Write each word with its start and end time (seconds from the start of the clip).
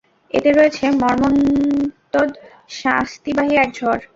এতে 0.31 0.49
রয়েছে 0.51 0.85
মর্মন্তুদ 1.01 2.29
শাস্তিবাহী 2.79 3.53
এক 3.63 3.69
ঝড়। 3.77 4.01